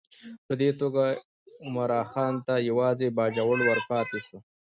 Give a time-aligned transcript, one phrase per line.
[0.45, 1.03] په دې توګه
[1.65, 4.37] عمرا خان ته یوازې باجوړ ورپاته شو.